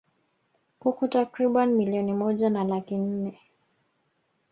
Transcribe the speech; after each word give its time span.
kuku 0.79 1.07
takriban 1.07 1.69
milioni 1.69 2.13
moja 2.13 2.49
na 2.49 2.63
laki 2.63 2.97
nne 2.97 3.39